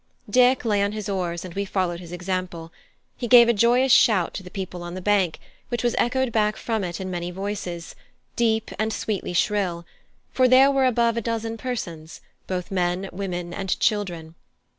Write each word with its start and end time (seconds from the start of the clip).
Dick 0.27 0.65
lay 0.65 0.81
on 0.81 0.93
his 0.93 1.07
oars, 1.07 1.45
and 1.45 1.53
we 1.53 1.63
followed 1.63 1.99
his 1.99 2.11
example. 2.11 2.73
He 3.17 3.27
gave 3.27 3.47
a 3.47 3.53
joyous 3.53 3.91
shout 3.91 4.33
to 4.33 4.41
the 4.41 4.49
people 4.49 4.81
on 4.81 4.95
the 4.95 4.99
bank, 4.99 5.39
which 5.69 5.83
was 5.83 5.93
echoed 5.99 6.31
back 6.31 6.57
from 6.57 6.83
it 6.83 6.99
in 6.99 7.11
many 7.11 7.29
voices, 7.29 7.93
deep 8.35 8.71
and 8.79 8.91
sweetly 8.91 9.33
shrill; 9.33 9.85
for 10.31 10.47
there 10.47 10.71
were 10.71 10.87
above 10.87 11.17
a 11.17 11.21
dozen 11.21 11.55
persons, 11.55 12.19
both 12.47 12.71
men, 12.71 13.09
women, 13.13 13.53
and 13.53 13.79
children. 13.79 14.33